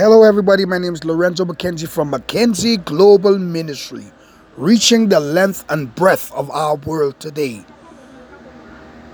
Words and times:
Hello, 0.00 0.22
everybody. 0.22 0.64
My 0.64 0.78
name 0.78 0.94
is 0.94 1.04
Lorenzo 1.04 1.44
McKenzie 1.44 1.86
from 1.86 2.12
McKenzie 2.12 2.82
Global 2.82 3.36
Ministry, 3.38 4.06
reaching 4.56 5.10
the 5.10 5.20
length 5.20 5.62
and 5.68 5.94
breadth 5.94 6.32
of 6.32 6.50
our 6.50 6.76
world 6.76 7.20
today. 7.20 7.66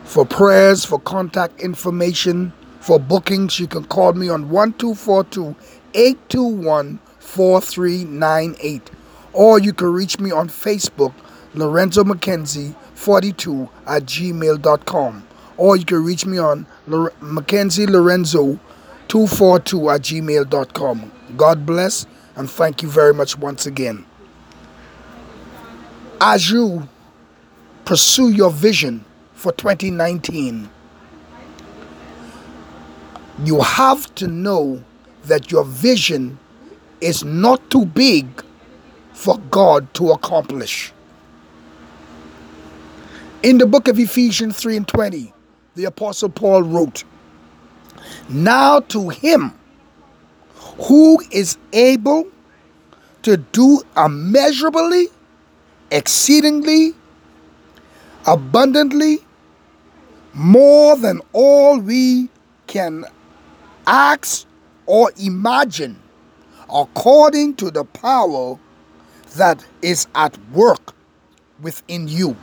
For 0.05 0.25
prayers, 0.25 0.85
for 0.85 1.01
contact 1.01 1.61
information, 1.61 2.53
for 2.79 3.01
bookings, 3.01 3.59
you 3.59 3.67
can 3.67 3.85
call 3.87 4.13
me 4.13 4.29
on 4.29 4.49
1242 4.49 5.57
821 5.93 7.01
4398. 7.19 8.91
Or 9.33 9.59
you 9.59 9.73
can 9.73 9.93
reach 9.93 10.21
me 10.21 10.31
on 10.31 10.49
Facebook, 10.49 11.15
Lorenzo 11.55 12.05
McKenzie 12.05 12.77
42 12.95 13.69
at 13.89 14.05
gmail.com. 14.05 15.27
Or 15.57 15.77
you 15.77 15.85
can 15.85 16.05
reach 16.05 16.25
me 16.25 16.39
on 16.39 16.65
Mackenzie 17.21 17.89
Lorenzo 17.89 18.61
242 19.09 19.91
at 19.91 20.01
gmail.com. 20.03 21.13
God 21.37 21.67
bless 21.67 22.07
and 22.37 22.51
thank 22.51 22.83
you 22.83 22.89
very 22.89 23.15
much 23.15 23.39
once 23.39 23.67
again. 23.67 24.05
As 26.21 26.51
you 26.51 26.89
pursue 27.85 28.31
your 28.31 28.51
vision 28.51 29.05
for 29.33 29.53
2019, 29.53 30.69
you 33.45 33.61
have 33.61 34.15
to 34.17 34.27
know 34.27 34.83
that 35.25 35.51
your 35.51 35.65
vision 35.65 36.39
is 37.01 37.25
not 37.25 37.71
too 37.71 37.85
big 37.85 38.27
for 39.13 39.39
God 39.51 39.93
to 39.95 40.13
accomplish. 40.13 40.93
In 43.43 43.59
the 43.59 43.67
book 43.67 43.89
of 43.89 43.99
Ephesians 43.99 44.59
3 44.59 44.79
and 44.79 44.89
20, 44.89 45.33
the 45.75 45.85
Apostle 45.85 46.31
Paul 46.31 46.63
wrote, 46.63 47.05
now 48.29 48.81
to 48.81 49.09
him 49.09 49.53
who 50.79 51.19
is 51.31 51.57
able 51.73 52.27
to 53.23 53.37
do 53.37 53.83
immeasurably, 53.97 55.09
exceedingly, 55.91 56.95
abundantly, 58.27 59.19
more 60.35 60.97
than 60.97 61.21
all 61.33 61.79
we 61.79 62.29
can 62.67 63.05
ask 63.87 64.47
or 64.85 65.11
imagine, 65.19 66.01
according 66.73 67.55
to 67.55 67.71
the 67.71 67.85
power 67.85 68.59
that 69.37 69.65
is 69.83 70.07
at 70.15 70.37
work 70.53 70.95
within 71.61 72.07
you 72.07 72.37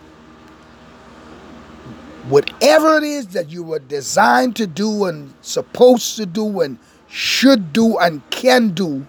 whatever 2.29 2.97
it 2.97 3.03
is 3.03 3.27
that 3.27 3.49
you 3.49 3.63
were 3.63 3.79
designed 3.79 4.55
to 4.57 4.67
do 4.67 5.05
and 5.05 5.33
supposed 5.41 6.15
to 6.17 6.25
do 6.25 6.61
and 6.61 6.77
should 7.07 7.73
do 7.73 7.97
and 7.97 8.27
can 8.29 8.69
do, 8.69 9.05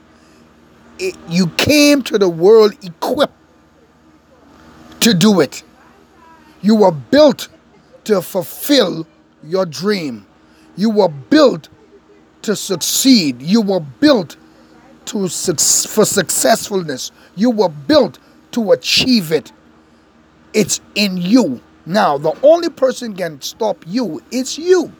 it, 0.98 1.16
you 1.28 1.48
came 1.48 2.02
to 2.02 2.18
the 2.18 2.28
world 2.28 2.72
equipped 2.84 3.32
to 5.00 5.14
do 5.14 5.40
it. 5.40 5.62
You 6.62 6.76
were 6.76 6.92
built 6.92 7.48
to 8.04 8.22
fulfill 8.22 9.06
your 9.42 9.66
dream. 9.66 10.26
You 10.76 10.90
were 10.90 11.08
built 11.08 11.68
to 12.42 12.56
succeed. 12.56 13.42
You 13.42 13.60
were 13.60 13.80
built 13.80 14.36
to 15.06 15.28
for 15.28 16.04
successfulness. 16.04 17.12
You 17.36 17.50
were 17.50 17.68
built 17.68 18.18
to 18.52 18.72
achieve 18.72 19.32
it. 19.32 19.52
It's 20.52 20.80
in 20.94 21.16
you. 21.16 21.60
Now, 21.86 22.16
the 22.16 22.32
only 22.42 22.70
person 22.70 23.14
can 23.14 23.40
stop 23.42 23.84
you 23.86 24.22
is 24.30 24.58
you. 24.58 24.92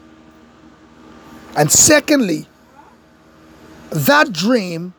And 1.57 1.71
secondly, 1.71 2.47
that 3.89 4.31
dream 4.31 4.93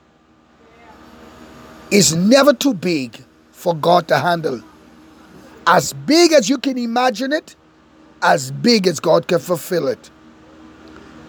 is 1.90 2.14
never 2.14 2.52
too 2.52 2.74
big 2.74 3.22
for 3.52 3.74
God 3.74 4.08
to 4.08 4.18
handle. 4.18 4.62
As 5.66 5.92
big 5.92 6.32
as 6.32 6.48
you 6.48 6.58
can 6.58 6.78
imagine 6.78 7.32
it, 7.32 7.54
as 8.22 8.50
big 8.50 8.86
as 8.86 8.98
God 8.98 9.28
can 9.28 9.38
fulfill 9.38 9.88
it. 9.88 10.10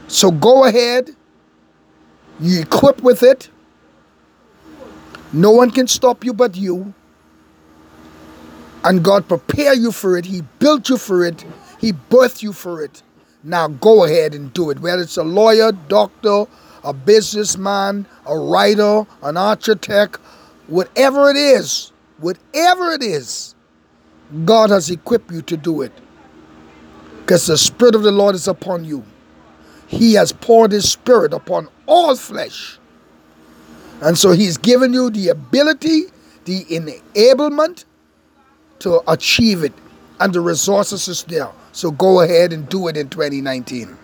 So 0.08 0.32
go 0.32 0.66
ahead, 0.66 1.12
you 2.40 2.62
equip 2.62 3.04
with 3.04 3.24
it. 3.24 3.50
No 5.34 5.52
one 5.52 5.72
can 5.72 5.88
stop 5.88 6.24
you 6.24 6.34
but 6.34 6.56
you 6.56 6.94
and 8.84 9.04
God 9.04 9.28
prepared 9.28 9.80
you 9.80 9.92
for 9.92 10.18
it. 10.18 10.26
He 10.26 10.42
built 10.60 10.90
you 10.90 10.98
for 10.98 11.26
it. 11.26 11.46
He 11.80 11.94
birthed 11.94 12.42
you 12.42 12.54
for 12.54 12.82
it. 12.82 13.04
Now 13.44 13.68
go 13.68 14.04
ahead 14.04 14.34
and 14.34 14.54
do 14.54 14.70
it. 14.70 14.80
Whether 14.80 15.04
it's 15.04 15.18
a 15.18 15.24
lawyer, 15.24 15.72
doctor, 15.72 16.46
a 16.84 16.94
businessman, 16.94 18.06
a 18.26 18.38
writer, 18.38 19.06
an 19.24 19.38
architect, 19.38 20.18
whatever 20.68 21.30
it 21.30 21.36
is, 21.36 21.92
whatever 22.20 22.92
it 22.92 23.04
is, 23.04 23.56
God 24.46 24.70
has 24.70 24.90
equipped 24.90 25.32
you 25.32 25.42
to 25.44 25.58
do 25.58 25.82
it. 25.82 25.92
Because 27.20 27.48
the 27.48 27.58
Spirit 27.58 27.96
of 27.96 28.04
the 28.04 28.12
Lord 28.12 28.36
is 28.36 28.48
upon 28.48 28.86
you. 28.86 29.04
He 29.88 30.14
has 30.14 30.32
poured 30.32 30.72
His 30.72 30.90
Spirit 30.92 31.34
upon 31.34 31.70
all 31.86 32.16
flesh. 32.16 32.80
And 34.02 34.18
so 34.18 34.32
He's 34.32 34.58
given 34.58 34.94
you 34.94 35.10
the 35.10 35.30
ability, 35.30 36.04
the 36.46 36.66
enablement, 36.66 37.86
to 38.80 39.02
achieve 39.12 39.64
it, 39.64 39.74
and 40.20 40.34
the 40.34 40.42
resources 40.42 41.08
is 41.08 41.24
there. 41.24 41.50
So 41.72 41.92
go 41.92 42.22
ahead 42.22 42.54
and 42.54 42.68
do 42.70 42.88
it 42.88 42.98
in 42.98 43.10
2019. 43.10 43.98